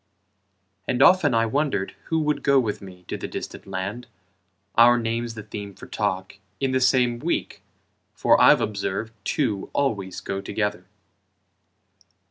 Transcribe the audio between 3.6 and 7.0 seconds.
land, our names the theme For talk, in the